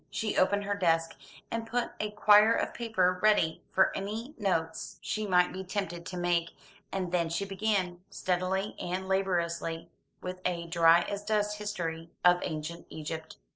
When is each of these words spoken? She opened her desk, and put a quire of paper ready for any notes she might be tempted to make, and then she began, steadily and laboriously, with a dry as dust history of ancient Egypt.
She 0.09 0.35
opened 0.35 0.63
her 0.63 0.73
desk, 0.73 1.15
and 1.51 1.67
put 1.67 1.91
a 1.99 2.09
quire 2.09 2.53
of 2.53 2.73
paper 2.73 3.19
ready 3.21 3.61
for 3.69 3.95
any 3.95 4.33
notes 4.39 4.97
she 4.99 5.27
might 5.27 5.53
be 5.53 5.63
tempted 5.63 6.07
to 6.07 6.17
make, 6.17 6.55
and 6.91 7.11
then 7.11 7.29
she 7.29 7.45
began, 7.45 8.01
steadily 8.09 8.75
and 8.79 9.07
laboriously, 9.07 9.91
with 10.19 10.39
a 10.43 10.65
dry 10.65 11.01
as 11.01 11.23
dust 11.23 11.59
history 11.59 12.09
of 12.25 12.39
ancient 12.41 12.87
Egypt. 12.89 13.37